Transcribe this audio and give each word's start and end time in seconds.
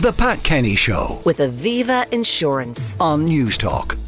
The 0.00 0.12
Pat 0.12 0.42
Kenny 0.42 0.76
Show 0.76 1.20
with 1.26 1.40
Aviva 1.40 2.10
Insurance. 2.10 2.96
on 2.98 3.28
Newstalk. 3.28 3.98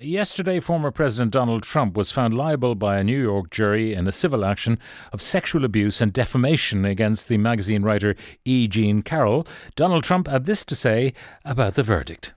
Yesterday, 0.00 0.60
former 0.60 0.92
President 0.92 1.32
Donald 1.32 1.64
Trump 1.64 1.96
was 1.96 2.12
found 2.12 2.34
liable 2.34 2.76
by 2.76 2.98
a 2.98 3.02
New 3.02 3.20
York 3.20 3.50
jury 3.50 3.92
in 3.92 4.06
a 4.06 4.12
civil 4.12 4.44
action 4.44 4.78
of 5.12 5.20
sexual 5.20 5.64
abuse 5.64 6.00
and 6.00 6.12
defamation 6.12 6.84
against 6.84 7.26
the 7.26 7.36
magazine 7.36 7.82
writer 7.82 8.14
E. 8.44 8.68
Jean 8.68 9.02
Carroll. 9.02 9.44
Donald 9.74 10.04
Trump 10.04 10.28
had 10.28 10.44
this 10.44 10.64
to 10.66 10.76
say 10.76 11.14
about 11.44 11.74
the 11.74 11.82
verdict. 11.82 12.32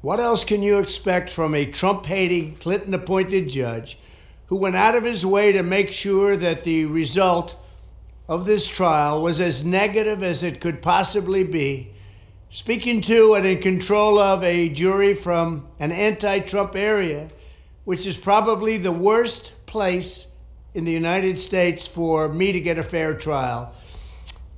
What 0.00 0.20
else 0.20 0.44
can 0.44 0.62
you 0.62 0.78
expect 0.78 1.30
from 1.30 1.56
a 1.56 1.66
Trump 1.66 2.06
hating, 2.06 2.54
Clinton 2.58 2.94
appointed 2.94 3.48
judge 3.48 3.98
who 4.46 4.58
went 4.58 4.76
out 4.76 4.94
of 4.94 5.02
his 5.02 5.26
way 5.26 5.50
to 5.50 5.64
make 5.64 5.90
sure 5.90 6.36
that 6.36 6.62
the 6.62 6.84
result 6.84 7.56
of 8.28 8.46
this 8.46 8.68
trial 8.68 9.20
was 9.20 9.40
as 9.40 9.66
negative 9.66 10.22
as 10.22 10.44
it 10.44 10.60
could 10.60 10.82
possibly 10.82 11.42
be? 11.42 11.90
Speaking 12.54 13.00
to 13.00 13.34
and 13.34 13.44
in 13.44 13.60
control 13.60 14.16
of 14.16 14.44
a 14.44 14.68
jury 14.68 15.14
from 15.14 15.66
an 15.80 15.90
anti 15.90 16.38
Trump 16.38 16.76
area, 16.76 17.26
which 17.82 18.06
is 18.06 18.16
probably 18.16 18.76
the 18.76 18.92
worst 18.92 19.66
place 19.66 20.30
in 20.72 20.84
the 20.84 20.92
United 20.92 21.40
States 21.40 21.88
for 21.88 22.28
me 22.28 22.52
to 22.52 22.60
get 22.60 22.78
a 22.78 22.84
fair 22.84 23.16
trial. 23.16 23.74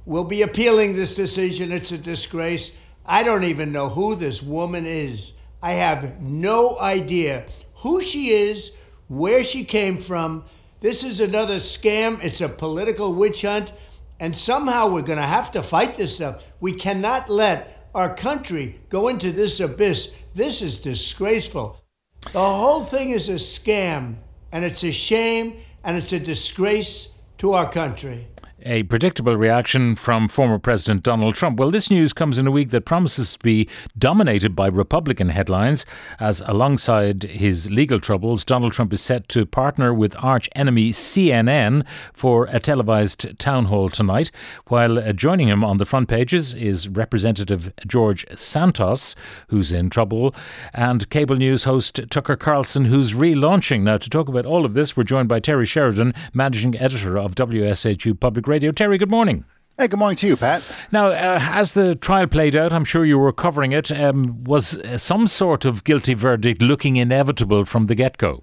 We'll 0.04 0.24
be 0.24 0.42
appealing 0.42 0.94
this 0.94 1.16
decision. 1.16 1.72
It's 1.72 1.90
a 1.90 1.96
disgrace. 1.96 2.76
I 3.06 3.22
don't 3.22 3.44
even 3.44 3.72
know 3.72 3.88
who 3.88 4.14
this 4.14 4.42
woman 4.42 4.84
is. 4.84 5.32
I 5.62 5.72
have 5.72 6.20
no 6.20 6.78
idea 6.78 7.46
who 7.76 8.02
she 8.02 8.28
is, 8.28 8.72
where 9.08 9.42
she 9.42 9.64
came 9.64 9.96
from. 9.96 10.44
This 10.80 11.02
is 11.02 11.20
another 11.20 11.56
scam. 11.56 12.22
It's 12.22 12.42
a 12.42 12.48
political 12.50 13.14
witch 13.14 13.40
hunt. 13.40 13.72
And 14.20 14.36
somehow 14.36 14.90
we're 14.90 15.00
going 15.00 15.18
to 15.18 15.24
have 15.24 15.50
to 15.52 15.62
fight 15.62 15.96
this 15.96 16.16
stuff. 16.16 16.44
We 16.60 16.74
cannot 16.74 17.30
let 17.30 17.75
our 17.96 18.14
country 18.14 18.78
go 18.90 19.08
into 19.08 19.32
this 19.32 19.58
abyss. 19.58 20.14
This 20.34 20.60
is 20.60 20.76
disgraceful. 20.76 21.82
The 22.30 22.38
whole 22.38 22.84
thing 22.84 23.10
is 23.10 23.30
a 23.30 23.36
scam, 23.36 24.16
and 24.52 24.66
it's 24.66 24.84
a 24.84 24.92
shame, 24.92 25.56
and 25.82 25.96
it's 25.96 26.12
a 26.12 26.20
disgrace 26.20 27.14
to 27.38 27.54
our 27.54 27.70
country. 27.72 28.28
A 28.62 28.84
predictable 28.84 29.36
reaction 29.36 29.96
from 29.96 30.28
former 30.28 30.58
President 30.58 31.02
Donald 31.02 31.34
Trump. 31.34 31.58
Well, 31.58 31.70
this 31.70 31.90
news 31.90 32.14
comes 32.14 32.38
in 32.38 32.46
a 32.46 32.50
week 32.50 32.70
that 32.70 32.86
promises 32.86 33.34
to 33.34 33.38
be 33.40 33.68
dominated 33.98 34.56
by 34.56 34.68
Republican 34.68 35.28
headlines, 35.28 35.84
as 36.20 36.42
alongside 36.46 37.24
his 37.24 37.70
legal 37.70 38.00
troubles, 38.00 38.46
Donald 38.46 38.72
Trump 38.72 38.94
is 38.94 39.02
set 39.02 39.28
to 39.28 39.44
partner 39.44 39.92
with 39.92 40.16
arch 40.24 40.48
enemy 40.54 40.90
CNN 40.90 41.84
for 42.14 42.46
a 42.46 42.58
televised 42.58 43.38
town 43.38 43.66
hall 43.66 43.90
tonight. 43.90 44.30
While 44.68 44.98
uh, 44.98 45.12
joining 45.12 45.48
him 45.48 45.62
on 45.62 45.76
the 45.76 45.84
front 45.84 46.08
pages 46.08 46.54
is 46.54 46.88
Representative 46.88 47.74
George 47.86 48.24
Santos, 48.38 49.14
who's 49.48 49.70
in 49.70 49.90
trouble, 49.90 50.34
and 50.72 51.10
cable 51.10 51.36
news 51.36 51.64
host 51.64 52.00
Tucker 52.08 52.36
Carlson, 52.36 52.86
who's 52.86 53.12
relaunching. 53.12 53.82
Now, 53.82 53.98
to 53.98 54.08
talk 54.08 54.30
about 54.30 54.46
all 54.46 54.64
of 54.64 54.72
this, 54.72 54.96
we're 54.96 55.02
joined 55.02 55.28
by 55.28 55.40
Terry 55.40 55.66
Sheridan, 55.66 56.14
managing 56.32 56.74
editor 56.78 57.18
of 57.18 57.34
WSHU 57.34 58.18
Public 58.18 58.45
Radio. 58.46 58.72
Terry, 58.72 58.98
good 58.98 59.10
morning. 59.10 59.44
Hey, 59.78 59.88
good 59.88 59.98
morning 59.98 60.16
to 60.16 60.26
you, 60.26 60.36
Pat. 60.38 60.62
Now, 60.90 61.08
uh, 61.08 61.38
as 61.40 61.74
the 61.74 61.94
trial 61.94 62.26
played 62.26 62.56
out, 62.56 62.72
I'm 62.72 62.86
sure 62.86 63.04
you 63.04 63.18
were 63.18 63.32
covering 63.32 63.72
it. 63.72 63.92
Um, 63.92 64.42
was 64.44 64.78
uh, 64.78 64.96
some 64.96 65.28
sort 65.28 65.66
of 65.66 65.84
guilty 65.84 66.14
verdict 66.14 66.62
looking 66.62 66.96
inevitable 66.96 67.66
from 67.66 67.84
the 67.86 67.94
get 67.94 68.16
go? 68.16 68.42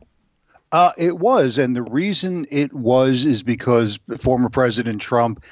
Uh, 0.72 0.92
it 0.98 1.18
was, 1.18 1.58
and 1.58 1.76
the 1.76 1.84
reason 1.84 2.46
it 2.52 2.74
was 2.74 3.26
is 3.26 3.44
because 3.44 4.00
former 4.20 4.50
President 4.50 5.02
Trump 5.02 5.44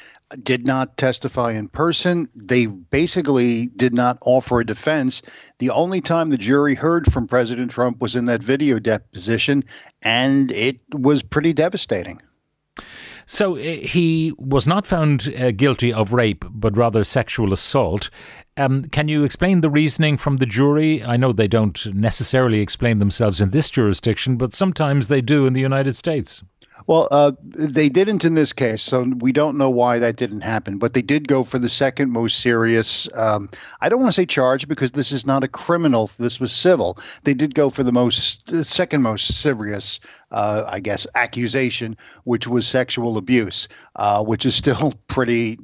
did 0.43 0.65
not 0.65 0.97
testify 0.97 1.51
in 1.51 1.67
person. 1.67 2.27
They 2.35 2.65
basically 2.65 3.67
did 3.67 3.93
not 3.93 4.17
offer 4.21 4.61
a 4.61 4.65
defense. 4.65 5.21
The 5.59 5.69
only 5.69 6.01
time 6.01 6.29
the 6.29 6.37
jury 6.37 6.75
heard 6.75 7.11
from 7.11 7.27
President 7.27 7.71
Trump 7.71 8.01
was 8.01 8.15
in 8.15 8.25
that 8.25 8.41
video 8.41 8.79
deposition, 8.79 9.63
and 10.01 10.51
it 10.51 10.79
was 10.91 11.21
pretty 11.21 11.53
devastating. 11.53 12.21
So 13.25 13.55
uh, 13.55 13.59
he 13.59 14.33
was 14.37 14.67
not 14.67 14.85
found 14.85 15.33
uh, 15.37 15.51
guilty 15.51 15.93
of 15.93 16.13
rape, 16.13 16.45
but 16.49 16.77
rather 16.77 17.03
sexual 17.03 17.53
assault. 17.53 18.09
Um, 18.57 18.85
can 18.85 19.07
you 19.07 19.23
explain 19.23 19.61
the 19.61 19.69
reasoning 19.69 20.17
from 20.17 20.37
the 20.37 20.45
jury? 20.45 21.03
I 21.03 21.17
know 21.17 21.31
they 21.31 21.47
don't 21.47 21.85
necessarily 21.95 22.59
explain 22.59 22.99
themselves 22.99 23.41
in 23.41 23.51
this 23.51 23.69
jurisdiction, 23.69 24.37
but 24.37 24.53
sometimes 24.53 25.07
they 25.07 25.21
do 25.21 25.45
in 25.45 25.53
the 25.53 25.61
United 25.61 25.95
States. 25.95 26.43
Well, 26.87 27.07
uh, 27.11 27.31
they 27.43 27.89
didn't 27.89 28.25
in 28.25 28.33
this 28.33 28.53
case, 28.53 28.83
so 28.83 29.03
we 29.03 29.31
don't 29.31 29.57
know 29.57 29.69
why 29.69 29.99
that 29.99 30.17
didn't 30.17 30.41
happen. 30.41 30.77
But 30.77 30.93
they 30.93 31.01
did 31.01 31.27
go 31.27 31.43
for 31.43 31.59
the 31.59 31.69
second 31.69 32.11
most 32.11 32.39
serious. 32.39 33.07
Um, 33.13 33.49
I 33.79 33.89
don't 33.89 33.99
want 33.99 34.09
to 34.09 34.19
say 34.21 34.25
charge 34.25 34.67
because 34.67 34.91
this 34.91 35.11
is 35.11 35.25
not 35.25 35.43
a 35.43 35.47
criminal. 35.47 36.09
This 36.19 36.39
was 36.39 36.51
civil. 36.51 36.97
They 37.23 37.33
did 37.33 37.55
go 37.55 37.69
for 37.69 37.83
the 37.83 37.91
most, 37.91 38.47
the 38.47 38.63
second 38.63 39.01
most 39.01 39.41
serious, 39.41 39.99
uh, 40.31 40.65
I 40.67 40.79
guess, 40.79 41.07
accusation, 41.15 41.97
which 42.23 42.47
was 42.47 42.67
sexual 42.67 43.17
abuse, 43.17 43.67
uh, 43.95 44.23
which 44.23 44.45
is 44.45 44.55
still 44.55 44.93
pretty 45.07 45.59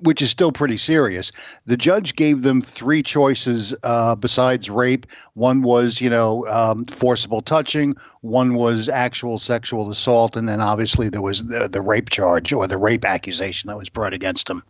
which 0.00 0.20
is 0.20 0.30
still 0.30 0.52
pretty 0.52 0.76
serious. 0.76 1.30
The 1.66 1.76
judge 1.76 2.16
gave 2.16 2.42
them 2.42 2.60
three 2.60 3.02
choices 3.02 3.74
uh, 3.82 4.16
besides 4.16 4.68
rape. 4.68 5.06
One 5.34 5.62
was, 5.62 6.00
you 6.00 6.10
know, 6.10 6.46
um, 6.46 6.86
forcible 6.86 7.40
touching. 7.40 7.96
One 8.22 8.54
was 8.54 8.88
actual 8.88 9.38
sexual 9.38 9.90
assault, 9.90 10.36
and 10.36 10.48
then 10.48 10.60
obviously 10.60 11.08
there 11.08 11.22
was 11.22 11.44
the, 11.44 11.68
the 11.68 11.80
rape 11.80 12.10
charge 12.10 12.52
or 12.52 12.66
the 12.66 12.78
rape 12.78 13.04
accusation 13.04 13.68
that 13.68 13.76
was 13.76 13.88
brought 13.88 14.12
against 14.12 14.50
him. 14.50 14.62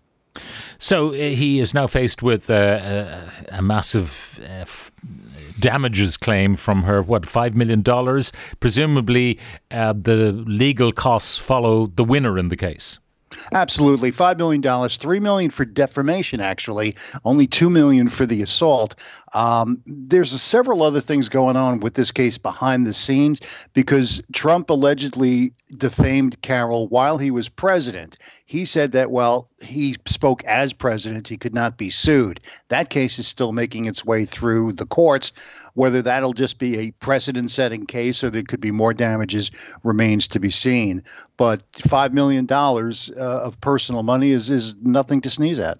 So 0.78 1.10
uh, 1.10 1.12
he 1.12 1.60
is 1.60 1.72
now 1.72 1.86
faced 1.86 2.22
with 2.22 2.50
a, 2.50 3.30
a 3.48 3.62
massive 3.62 4.40
uh, 4.42 4.62
f- 4.62 4.90
damages 5.58 6.16
claim 6.16 6.56
from 6.56 6.82
her. 6.82 7.00
What 7.02 7.24
five 7.24 7.54
million 7.54 7.82
dollars? 7.82 8.32
Presumably, 8.60 9.38
uh, 9.70 9.94
the 9.96 10.32
legal 10.32 10.92
costs 10.92 11.38
follow 11.38 11.86
the 11.86 12.04
winner 12.04 12.36
in 12.36 12.48
the 12.48 12.56
case. 12.56 12.98
Absolutely, 13.52 14.10
five 14.10 14.38
million 14.38 14.60
dollars, 14.60 14.96
three 14.96 15.20
million 15.20 15.50
for 15.50 15.64
defamation. 15.64 16.40
Actually, 16.40 16.96
only 17.24 17.46
two 17.46 17.70
million 17.70 18.08
for 18.08 18.26
the 18.26 18.42
assault. 18.42 18.94
Um, 19.34 19.82
there's 19.84 20.30
several 20.40 20.82
other 20.82 21.00
things 21.00 21.28
going 21.28 21.56
on 21.56 21.80
with 21.80 21.94
this 21.94 22.12
case 22.12 22.38
behind 22.38 22.86
the 22.86 22.94
scenes 22.94 23.40
because 23.72 24.22
Trump 24.32 24.70
allegedly 24.70 25.52
defamed 25.76 26.40
Carroll 26.40 26.86
while 26.88 27.18
he 27.18 27.30
was 27.30 27.48
president. 27.48 28.16
He 28.46 28.64
said 28.64 28.92
that 28.92 29.10
well, 29.10 29.48
he 29.60 29.96
spoke 30.06 30.44
as 30.44 30.72
president, 30.72 31.28
he 31.28 31.36
could 31.36 31.54
not 31.54 31.76
be 31.76 31.90
sued. 31.90 32.40
That 32.68 32.90
case 32.90 33.18
is 33.18 33.26
still 33.26 33.52
making 33.52 33.86
its 33.86 34.04
way 34.04 34.24
through 34.24 34.74
the 34.74 34.86
courts. 34.86 35.32
Whether 35.72 36.02
that'll 36.02 36.34
just 36.34 36.60
be 36.60 36.78
a 36.78 36.90
precedent 36.92 37.50
setting 37.50 37.86
case 37.86 38.22
or 38.22 38.30
there 38.30 38.44
could 38.44 38.60
be 38.60 38.70
more 38.70 38.94
damages 38.94 39.50
remains 39.82 40.28
to 40.28 40.38
be 40.38 40.50
seen. 40.50 41.02
But 41.36 41.68
$5 41.72 42.12
million 42.12 42.46
uh, 42.48 43.40
of 43.44 43.60
personal 43.60 44.04
money 44.04 44.30
is, 44.30 44.50
is 44.50 44.76
nothing 44.80 45.20
to 45.22 45.30
sneeze 45.30 45.58
at. 45.58 45.78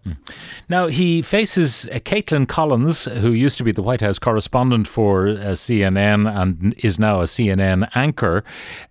Now 0.69 0.89
he 0.89 1.23
faces 1.23 1.89
Kaitlan 1.93 2.49
Collins, 2.49 3.05
who 3.05 3.31
used 3.45 3.59
to 3.59 3.65
be 3.65 3.73
the 3.73 3.83
White 3.83 4.01
House 4.01 4.19
correspondent 4.19 4.89
for 4.89 5.29
uh, 5.29 5.55
CNN 5.55 6.21
and 6.35 6.75
is 6.79 6.99
now 6.99 7.21
a 7.21 7.25
CNN 7.25 7.89
anchor. 7.95 8.43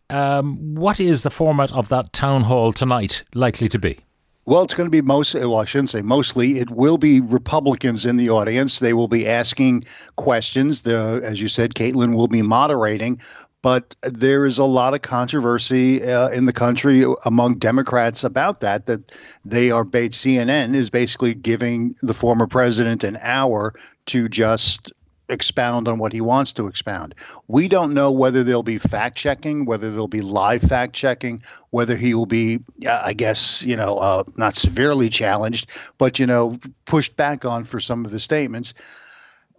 Um, 0.10 0.76
what 0.76 1.00
is 1.00 1.24
the 1.24 1.32
format 1.32 1.72
of 1.74 1.90
that 1.90 2.14
town 2.14 2.44
hall 2.44 2.72
tonight 2.72 3.24
likely 3.34 3.68
to 3.70 3.80
be? 3.80 4.00
Well, 4.46 4.64
it's 4.64 4.74
going 4.74 4.88
to 4.88 4.92
be 4.92 5.02
most, 5.02 5.34
well, 5.34 5.56
I 5.56 5.66
shouldn't 5.66 5.90
say 5.90 6.02
mostly. 6.02 6.60
It 6.60 6.70
will 6.70 6.98
be 6.98 7.22
Republicans 7.22 8.06
in 8.06 8.18
the 8.18 8.30
audience. 8.30 8.80
They 8.80 8.94
will 8.94 9.08
be 9.08 9.28
asking 9.28 9.86
questions. 10.18 10.82
The, 10.82 11.22
as 11.24 11.42
you 11.42 11.48
said, 11.48 11.74
Kaitlan 11.76 12.14
will 12.16 12.28
be 12.28 12.42
moderating. 12.42 13.20
But 13.64 13.96
there 14.02 14.46
is 14.46 14.58
a 14.58 14.66
lot 14.66 14.94
of 14.94 15.02
controversy 15.02 16.04
uh, 16.04 16.28
in 16.30 16.46
the 16.46 16.52
country 16.52 17.06
among 17.24 17.60
Democrats 17.60 18.26
about 18.26 18.60
that. 18.60 18.86
That 18.88 19.14
they 19.46 19.72
are, 19.72 19.86
CNN 19.86 20.76
is 20.76 20.90
basically 20.90 21.34
giving 21.34 21.96
the 22.02 22.14
former 22.14 22.46
president 22.46 23.06
an 23.06 23.18
hour 23.22 23.74
to 24.08 24.28
just 24.30 24.92
expound 25.30 25.88
on 25.88 26.00
what 26.00 26.14
he 26.14 26.22
wants 26.22 26.54
to 26.54 26.68
expound. 26.68 27.16
We 27.48 27.68
don't 27.68 27.94
know 27.94 28.12
whether 28.12 28.44
there'll 28.44 28.64
be 28.64 28.78
fact 28.78 29.18
checking, 29.18 29.66
whether 29.66 29.90
there'll 29.90 30.08
be 30.08 30.22
live 30.22 30.62
fact 30.62 30.94
checking, 30.94 31.44
whether 31.70 31.96
he 31.96 32.14
will 32.14 32.26
be, 32.26 32.60
uh, 32.86 33.02
I 33.04 33.14
guess, 33.14 33.64
you 33.64 33.76
know, 33.76 33.98
uh, 33.98 34.24
not 34.38 34.56
severely 34.56 35.10
challenged, 35.10 35.70
but, 35.98 36.20
you 36.20 36.26
know, 36.26 36.60
pushed 36.86 37.16
back 37.16 37.46
on 37.46 37.64
for 37.64 37.80
some 37.80 38.06
of 38.06 38.12
his 38.12 38.24
statements. 38.24 38.74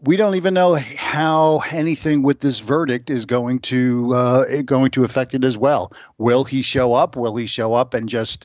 We 0.01 0.17
don't 0.17 0.35
even 0.35 0.53
know 0.53 0.75
how 0.75 1.63
anything 1.71 2.23
with 2.23 2.41
this 2.41 2.61
verdict 2.61 3.09
is 3.09 3.25
going 3.25 3.61
to 3.61 4.13
uh, 4.15 4.63
going 4.63 4.91
to 4.91 5.05
affect 5.05 5.35
it 5.35 5.45
as 5.45 5.57
well. 5.57 5.93
Will 6.19 6.45
he 6.45 6.61
show 6.61 6.93
up? 6.93 7.17
Will 7.17 7.37
he 7.37 7.47
show 7.47 7.73
up 7.73 7.95
and 7.95 8.07
just 8.07 8.45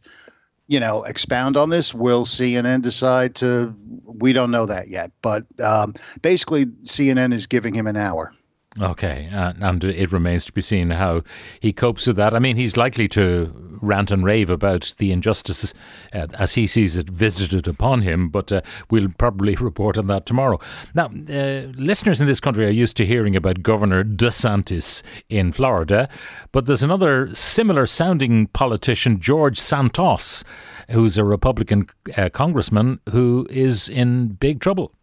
you 0.70 0.80
know, 0.80 1.04
expound 1.04 1.58
on 1.58 1.70
this? 1.70 1.94
Will 1.94 2.26
CNN 2.26 2.84
decide 2.84 3.36
to? 3.38 3.76
We 4.06 4.34
don't 4.34 4.52
know 4.52 4.68
that 4.68 4.88
yet, 4.88 5.12
but 5.22 5.46
um, 5.60 5.96
basically, 6.22 6.68
CNN 6.68 7.34
is 7.34 7.48
giving 7.48 7.74
him 7.74 7.88
an 7.88 7.98
hour. 7.98 8.32
Okay, 8.80 9.28
uh, 9.34 9.54
and 9.60 9.84
it 9.84 10.12
remains 10.12 10.46
to 10.46 10.54
be 10.54 10.62
seen 10.62 10.92
how 10.92 11.24
he 11.60 11.74
copes 11.74 12.06
with 12.06 12.18
that. 12.18 12.36
I 12.36 12.40
mean, 12.40 12.56
he's 12.56 12.78
likely 12.78 13.08
to 13.10 13.52
rant 13.82 14.12
and 14.12 14.24
rave 14.24 14.52
about 14.52 14.94
the 15.00 15.12
injustices 15.12 15.74
uh, 16.14 16.28
as 16.36 16.54
he 16.54 16.68
sees 16.68 16.96
it 16.96 17.10
visited 17.10 17.68
upon 17.68 18.02
him, 18.02 18.30
but 18.30 18.52
uh, 18.52 18.62
we'll 18.92 19.10
probably 19.18 19.56
report 19.60 19.98
on 19.98 20.06
that 20.08 20.28
tomorrow. 20.28 20.60
Now, 20.94 21.08
uh, 21.08 21.72
listeners 21.78 22.22
in 22.22 22.28
this 22.28 22.40
country 22.40 22.64
are 22.68 22.70
used 22.70 22.96
to 22.98 23.08
hearing 23.08 23.36
about 23.36 23.64
Governor 23.64 24.04
DeSantis 24.04 25.02
in 25.30 25.52
Florida, 25.52 26.08
but 26.52 26.68
there's 26.68 26.84
another 26.84 27.34
similar 27.34 27.88
sounding 27.88 28.48
politician, 28.48 29.20
George 29.20 29.60
Santos, 29.60 30.44
who's 30.92 31.18
a 31.18 31.24
Republican 31.24 31.88
uh, 32.16 32.30
congressman 32.30 33.00
who 33.10 33.48
is 33.50 33.90
in 33.90 34.28
big 34.28 34.60
trouble. 34.60 34.94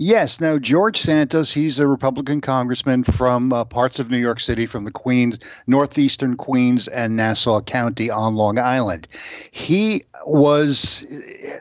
Yes. 0.00 0.40
Now, 0.40 0.58
George 0.58 1.00
Santos, 1.00 1.52
he's 1.52 1.80
a 1.80 1.88
Republican 1.88 2.40
congressman 2.40 3.02
from 3.02 3.52
uh, 3.52 3.64
parts 3.64 3.98
of 3.98 4.12
New 4.12 4.16
York 4.16 4.38
City, 4.38 4.64
from 4.64 4.84
the 4.84 4.92
Queens, 4.92 5.40
northeastern 5.66 6.36
Queens 6.36 6.86
and 6.86 7.16
Nassau 7.16 7.60
County 7.62 8.08
on 8.08 8.36
Long 8.36 8.60
Island. 8.60 9.08
He 9.50 10.04
was 10.24 11.00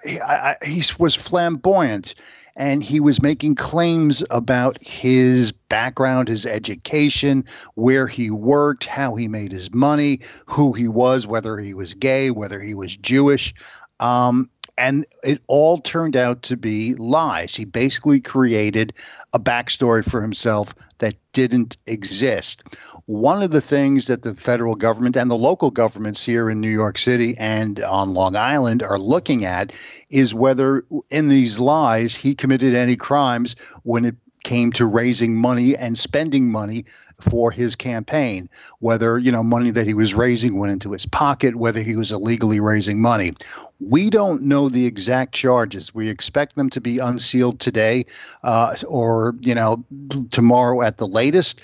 he, 0.06 0.20
he 0.64 0.84
was 1.00 1.16
flamboyant 1.16 2.14
and 2.56 2.84
he 2.84 3.00
was 3.00 3.24
making 3.24 3.56
claims 3.56 4.24
about 4.30 4.78
his 4.84 5.52
background, 5.52 6.28
his 6.28 6.46
education, 6.46 7.44
where 7.74 8.06
he 8.06 8.30
worked, 8.30 8.86
how 8.86 9.16
he 9.16 9.28
made 9.28 9.52
his 9.52 9.74
money, 9.74 10.20
who 10.46 10.74
he 10.74 10.88
was, 10.88 11.26
whether 11.26 11.58
he 11.58 11.74
was 11.74 11.96
gay, 11.96 12.30
whether 12.30 12.60
he 12.62 12.76
was 12.76 12.96
Jewish. 12.98 13.56
Um, 14.00 14.52
and 14.78 15.06
it 15.24 15.42
all 15.48 15.80
turned 15.80 16.16
out 16.16 16.44
to 16.44 16.58
be 16.58 16.94
lies. 16.96 17.56
He 17.56 17.66
basically 17.66 18.22
created 18.22 18.94
a 19.34 19.40
backstory 19.40 20.08
for 20.08 20.22
himself 20.22 20.76
that 21.00 21.16
didn't 21.34 21.78
exist. 21.86 22.64
One 23.06 23.42
of 23.42 23.52
the 23.52 23.62
things 23.62 24.08
that 24.08 24.22
the 24.22 24.36
federal 24.36 24.76
government 24.76 25.16
and 25.16 25.32
the 25.32 25.36
local 25.36 25.72
governments 25.72 26.24
here 26.24 26.50
in 26.50 26.62
New 26.62 26.70
York 26.70 26.98
City 26.98 27.36
and 27.38 27.80
on 27.80 28.14
Long 28.14 28.36
Island 28.36 28.84
are 28.84 29.00
looking 29.00 29.46
at 29.46 29.74
is 30.10 30.34
whether 30.34 30.86
in 31.10 31.30
these 31.30 31.60
lies 31.60 32.16
he 32.16 32.36
committed 32.36 32.76
any 32.76 32.98
crimes 32.98 33.56
when 33.84 34.06
it 34.06 34.16
came 34.48 34.72
to 34.72 34.86
raising 34.86 35.36
money 35.36 35.76
and 35.76 36.00
spending 36.00 36.50
money 36.50 36.86
for 37.20 37.52
his 37.52 37.76
campaign, 37.76 38.50
whether, 38.80 39.18
you 39.18 39.30
know, 39.30 39.44
money 39.44 39.72
that 39.72 39.86
he 39.86 39.94
was 39.94 40.14
raising 40.14 40.58
went 40.58 40.72
into 40.72 40.94
his 40.94 41.06
pocket, 41.06 41.54
whether 41.54 41.82
he 41.82 41.98
was 41.98 42.14
illegally 42.14 42.62
raising 42.62 43.02
money. 43.02 43.34
We 43.82 44.10
don't 44.10 44.44
know 44.44 44.70
the 44.70 44.86
exact 44.86 45.36
charges. 45.36 45.94
We 45.94 46.08
expect 46.08 46.56
them 46.56 46.70
to 46.70 46.80
be 46.80 47.00
unsealed 47.00 47.60
today 47.60 48.06
uh, 48.42 48.74
or, 48.88 49.36
you 49.42 49.54
know, 49.54 49.84
tomorrow 50.32 50.82
at 50.82 50.96
the 50.96 51.08
latest. 51.08 51.60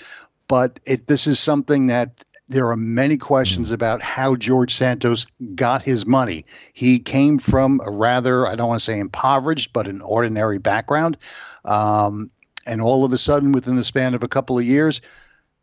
But 0.46 0.78
it, 0.84 1.06
this 1.06 1.26
is 1.26 1.40
something 1.40 1.86
that 1.86 2.22
there 2.50 2.68
are 2.68 2.76
many 2.76 3.16
questions 3.16 3.70
mm. 3.70 3.74
about 3.74 4.02
how 4.02 4.36
George 4.36 4.74
Santos 4.74 5.26
got 5.54 5.80
his 5.80 6.04
money. 6.04 6.44
He 6.74 6.98
came 6.98 7.38
from 7.38 7.80
a 7.82 7.90
rather, 7.90 8.46
I 8.46 8.56
don't 8.56 8.68
want 8.68 8.80
to 8.80 8.84
say 8.84 8.98
impoverished, 8.98 9.72
but 9.72 9.88
an 9.88 10.02
ordinary 10.02 10.58
background. 10.58 11.16
Um, 11.64 12.30
and 12.66 12.80
all 12.80 13.04
of 13.04 13.12
a 13.12 13.18
sudden, 13.18 13.52
within 13.52 13.76
the 13.76 13.84
span 13.84 14.14
of 14.14 14.22
a 14.22 14.28
couple 14.28 14.58
of 14.58 14.64
years, 14.64 15.00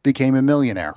became 0.03 0.35
a 0.35 0.41
millionaire. 0.41 0.95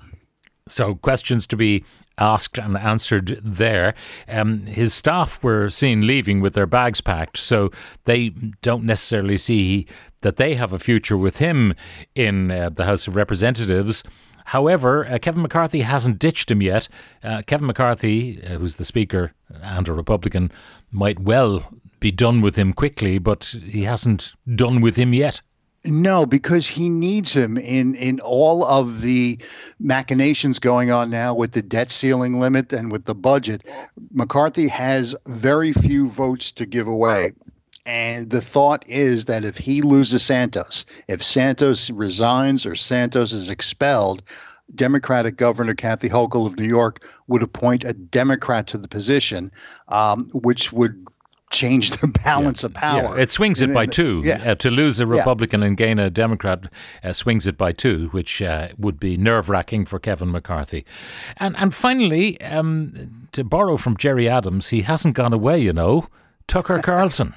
So, 0.69 0.95
questions 0.95 1.47
to 1.49 1.57
be 1.57 1.85
asked 2.19 2.59
and 2.59 2.77
answered 2.77 3.41
there. 3.43 3.95
Um, 4.29 4.67
his 4.67 4.95
staff 4.95 5.43
were 5.43 5.69
seen 5.69 6.07
leaving 6.07 6.41
with 6.41 6.55
their 6.55 6.67
bags 6.67 7.01
packed, 7.01 7.37
so 7.37 7.71
they 8.05 8.31
don't 8.63 8.85
necessarily 8.85 9.37
see 9.37 9.87
that 10.23 10.37
they 10.37 10.55
have 10.55 10.73
a 10.73 10.79
future 10.79 11.17
with 11.17 11.39
him 11.39 11.75
in 12.15 12.51
uh, 12.51 12.71
the 12.71 12.85
House 12.85 13.07
of 13.07 13.17
Representatives. 13.17 14.05
However, 14.47 15.07
uh, 15.07 15.19
Kevin 15.19 15.43
McCarthy 15.43 15.81
hasn't 15.81 16.19
ditched 16.19 16.51
him 16.51 16.63
yet. 16.63 16.89
Uh, 17.23 17.43
Kevin 17.47 17.67
McCarthy, 17.67 18.43
uh, 18.43 18.59
who's 18.59 18.77
the 18.77 18.85
Speaker 18.85 19.33
and 19.63 19.89
a 19.89 19.93
Republican, 19.93 20.51
might 20.91 21.19
well 21.19 21.73
be 22.01 22.11
done 22.11 22.41
with 22.43 22.57
him 22.57 22.73
quickly, 22.73 23.19
but 23.19 23.57
he 23.65 23.85
hasn't 23.85 24.35
done 24.55 24.81
with 24.81 24.97
him 24.97 25.15
yet. 25.15 25.41
No, 25.87 26.25
because 26.25 26.67
he 26.67 26.89
needs 26.89 27.35
him 27.35 27.59
in 27.59 27.95
in 27.95 28.19
all 28.21 28.65
of 28.65 29.03
the 29.03 29.39
machinations 29.79 30.59
going 30.59 30.91
on 30.91 31.11
now 31.11 31.35
with 31.35 31.53
the 31.53 31.63
debt 31.63 31.91
ceiling 31.91 32.41
limit 32.41 32.73
and 32.73 32.91
with 32.91 33.05
the 33.05 33.15
budget. 33.15 33.67
McCarthy 34.11 34.69
has 34.69 35.15
very 35.27 35.73
few 35.73 36.09
votes 36.09 36.53
to 36.53 36.65
give 36.65 36.87
away. 36.87 37.33
And 37.87 38.31
the 38.31 38.41
thought 38.41 38.89
is 38.89 39.27
that 39.27 39.45
if 39.45 39.59
he 39.59 39.83
loses 39.83 40.23
Santos, 40.23 40.87
if 41.07 41.23
Santos 41.23 41.91
resigns 41.91 42.65
or 42.65 42.75
Santos 42.75 43.35
is 43.35 43.51
expelled, 43.51 44.23
Democratic 44.75 45.37
Governor 45.37 45.75
Kathy 45.75 46.09
Hochul 46.09 46.47
of 46.47 46.57
New 46.57 46.67
York 46.67 47.07
would 47.27 47.43
appoint 47.43 47.85
a 47.85 47.93
Democrat 47.93 48.67
to 48.69 48.79
the 48.79 48.89
position, 48.89 49.53
um, 49.89 50.31
which 50.33 50.73
would 50.73 51.07
change 51.55 51.93
the 51.93 52.07
balance 52.25 52.63
yeah. 52.63 52.67
of 52.67 52.75
power. 52.75 53.17
Yeah. 53.17 53.23
It 53.23 53.31
swings 53.31 53.63
it 53.63 53.73
by 53.73 53.87
two. 53.87 54.21
Yeah. 54.25 54.53
Uh, 54.53 54.55
to 54.57 54.71
lose 54.71 55.01
a 55.01 55.07
Republican 55.07 55.63
and 55.63 55.77
gain 55.77 55.99
a 55.99 56.11
Democrat 56.11 56.67
uh, 57.03 57.13
swings 57.13 57.47
it 57.47 57.57
by 57.57 57.73
two, 57.73 58.09
which 58.09 58.43
uh, 58.43 58.69
would 58.77 59.01
be 59.01 59.17
nerve 59.17 59.49
wracking 59.49 59.87
for 59.87 59.99
Kevin 59.99 60.31
McCarthy. 60.31 60.85
And 61.39 61.57
and 61.57 61.75
finally, 61.75 62.41
um, 62.43 63.29
to 63.33 63.45
borrow 63.45 63.77
from 63.77 63.97
Gerry 63.97 64.29
Adams, 64.29 64.69
he 64.71 64.83
hasn't 64.83 65.15
gone 65.15 65.33
away. 65.33 65.59
You 65.59 65.73
know, 65.73 66.09
Tucker 66.47 66.79
Carlson. 66.83 67.35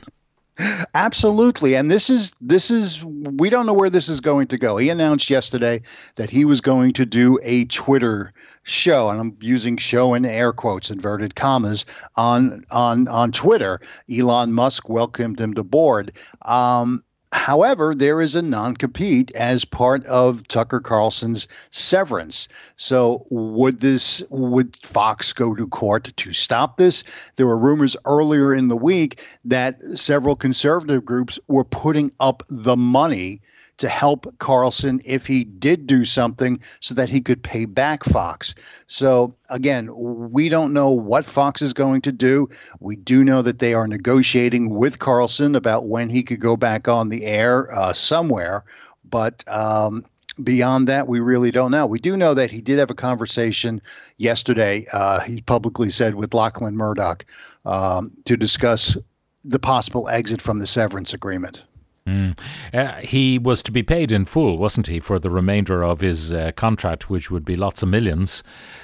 Absolutely. 0.94 1.76
And 1.76 1.92
this 1.92 2.10
is 2.10 2.32
this 2.42 2.72
is 2.72 3.04
we 3.04 3.50
don't 3.50 3.66
know 3.66 3.74
where 3.74 3.90
this 3.90 4.10
is 4.10 4.22
going 4.22 4.48
to 4.48 4.58
go. 4.58 4.78
He 4.78 4.90
announced 4.90 5.30
yesterday 5.30 5.82
that 6.16 6.30
he 6.30 6.46
was 6.46 6.62
going 6.62 6.94
to 6.94 7.06
do 7.06 7.40
a 7.44 7.66
Twitter 7.66 8.34
show, 8.64 9.10
and 9.10 9.20
I'm 9.20 9.38
using 9.40 9.78
show 9.78 10.14
in 10.14 10.26
air 10.26 10.54
quotes, 10.54 10.90
inverted 10.90 11.36
commas, 11.36 11.86
on 12.16 12.66
on 12.72 13.08
on 13.08 13.32
Twitter. 13.32 13.80
Elon 14.12 14.54
Musk 14.54 14.90
welcomed 14.90 15.40
him 15.40 15.54
to 15.54 15.64
board. 15.64 16.14
Um, 16.42 17.04
However, 17.38 17.94
there 17.94 18.20
is 18.20 18.34
a 18.34 18.42
non 18.42 18.76
compete 18.76 19.34
as 19.36 19.64
part 19.64 20.04
of 20.06 20.48
Tucker 20.48 20.80
Carlson's 20.80 21.48
severance. 21.70 22.48
So, 22.78 23.26
would 23.30 23.80
this 23.80 24.24
would 24.30 24.76
Fox 24.78 25.34
go 25.34 25.54
to 25.54 25.68
court 25.68 26.12
to 26.18 26.34
stop 26.34 26.78
this? 26.78 27.04
There 27.36 27.48
were 27.48 27.58
rumors 27.58 27.96
earlier 28.06 28.54
in 28.54 28.68
the 28.68 28.76
week 28.76 29.22
that 29.46 29.82
several 29.84 30.36
conservative 30.36 31.06
groups 31.06 31.40
were 31.48 31.64
putting 31.64 32.12
up 32.20 32.44
the 32.50 32.76
money 32.76 33.42
to 33.78 33.88
help 33.88 34.38
Carlson 34.40 35.02
if 35.06 35.28
he 35.28 35.44
did 35.44 35.88
do 35.88 36.04
something 36.04 36.60
so 36.80 36.96
that 36.96 37.10
he 37.10 37.22
could 37.22 37.44
pay 37.44 37.66
back 37.66 38.04
Fox. 38.04 38.56
So, 38.88 39.36
again, 39.50 39.90
we 39.96 40.50
don't 40.50 40.74
know 40.74 40.90
what 40.90 41.26
Fox 41.26 41.62
is 41.62 41.74
going 41.74 42.02
to 42.02 42.12
do. 42.12 42.50
We 42.80 42.96
do 42.96 43.24
know 43.24 43.42
that 43.42 43.60
they 43.60 43.74
are 43.74 43.88
negotiating 43.88 44.70
with 44.70 45.00
Carlson 45.00 45.56
about 45.56 45.88
when 45.88 46.10
he 46.10 46.24
could 46.24 46.40
go 46.40 46.58
back 46.58 46.88
on 46.88 47.10
the 47.10 47.26
air 47.26 47.74
uh, 47.74 47.94
somewhere. 47.94 48.64
But 49.10 49.44
um, 49.48 50.04
beyond 50.44 50.88
that, 50.88 51.08
we 51.08 51.20
really 51.20 51.52
don't 51.52 51.72
know. 51.72 51.86
We 51.86 52.00
do 52.00 52.18
know 52.18 52.34
that 52.34 52.52
he 52.52 52.62
did 52.62 52.80
have 52.80 52.90
a 52.90 52.96
conversation 52.96 53.82
yesterday, 54.18 54.86
uh, 54.92 55.20
he 55.22 55.42
publicly 55.42 55.92
said, 55.92 56.16
with 56.16 56.34
Lachlan 56.34 56.76
Murdoch 56.76 57.26
um, 57.66 58.12
to 58.26 58.38
discuss 58.38 58.98
the 59.44 59.60
possible 59.60 60.10
exit 60.10 60.42
from 60.42 60.60
the 60.60 60.68
severance 60.68 61.14
agreement. 61.14 61.64
Mm. 62.08 62.40
Uh, 62.74 62.94
he 63.02 63.38
was 63.38 63.62
to 63.64 63.72
be 63.72 63.84
paid 63.84 64.14
in 64.14 64.24
full, 64.24 64.58
wasn't 64.58 64.88
he, 64.88 65.02
for 65.02 65.20
the 65.20 65.30
remainder 65.30 65.84
of 65.84 66.00
his 66.00 66.34
uh, 66.34 66.54
contract, 66.56 67.10
which 67.10 67.30
would 67.30 67.44
be 67.44 67.58
lots 67.58 67.84
of 67.84 67.90
millions. 67.90 68.44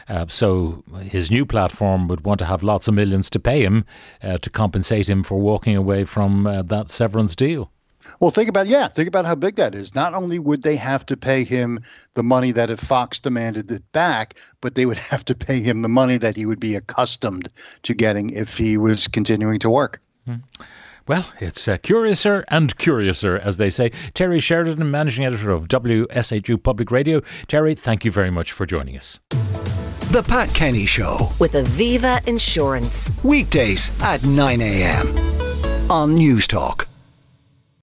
Uh, 0.09 0.25
so 0.27 0.83
his 1.03 1.31
new 1.31 1.45
platform 1.45 2.09
would 2.09 2.25
want 2.25 2.39
to 2.39 2.45
have 2.45 2.63
lots 2.63 2.89
of 2.89 2.93
millions 2.93 3.29
to 3.29 3.39
pay 3.39 3.63
him 3.63 3.85
uh, 4.21 4.37
to 4.39 4.49
compensate 4.49 5.09
him 5.09 5.23
for 5.23 5.39
walking 5.39 5.77
away 5.77 6.03
from 6.03 6.45
uh, 6.45 6.61
that 6.63 6.89
severance 6.89 7.33
deal. 7.33 7.71
Well, 8.19 8.31
think 8.31 8.49
about 8.49 8.67
yeah, 8.67 8.89
think 8.89 9.07
about 9.07 9.25
how 9.25 9.35
big 9.35 9.55
that 9.55 9.73
is. 9.73 9.95
Not 9.95 10.13
only 10.13 10.37
would 10.37 10.63
they 10.63 10.75
have 10.75 11.05
to 11.05 11.15
pay 11.15 11.45
him 11.45 11.79
the 12.15 12.23
money 12.23 12.51
that 12.51 12.69
if 12.69 12.81
Fox 12.81 13.21
demanded 13.21 13.71
it 13.71 13.89
back, 13.93 14.35
but 14.59 14.75
they 14.75 14.85
would 14.85 14.97
have 15.11 15.23
to 15.25 15.35
pay 15.35 15.61
him 15.61 15.81
the 15.81 15.87
money 15.87 16.17
that 16.17 16.35
he 16.35 16.45
would 16.45 16.59
be 16.59 16.75
accustomed 16.75 17.49
to 17.83 17.93
getting 17.93 18.31
if 18.31 18.57
he 18.57 18.77
was 18.77 19.07
continuing 19.07 19.59
to 19.59 19.69
work. 19.69 20.01
Mm. 20.27 20.41
Well, 21.05 21.29
it's 21.41 21.67
uh, 21.67 21.77
curiouser 21.77 22.45
and 22.47 22.77
curiouser, 22.77 23.37
as 23.37 23.57
they 23.57 23.69
say. 23.69 23.91
Terry 24.13 24.39
Sheridan, 24.39 24.89
managing 24.89 25.25
editor 25.25 25.51
of 25.51 25.67
WSHU 25.67 26.63
Public 26.63 26.91
Radio. 26.91 27.21
Terry, 27.47 27.75
thank 27.75 28.05
you 28.05 28.11
very 28.11 28.31
much 28.31 28.53
for 28.53 28.65
joining 28.65 28.95
us. 28.95 29.19
The 29.29 30.23
Pat 30.27 30.53
Kenny 30.53 30.85
Show 30.85 31.31
with 31.39 31.53
Aviva 31.53 32.25
Insurance. 32.27 33.11
Weekdays 33.23 33.91
at 34.01 34.23
9 34.23 34.61
a.m. 34.61 35.07
on 35.91 36.15
Newstalk. 36.15 36.82